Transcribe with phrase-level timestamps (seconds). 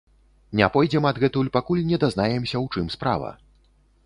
[0.61, 3.31] Не пойдзем адгэтуль, пакуль не дазнаемся, у чым справа.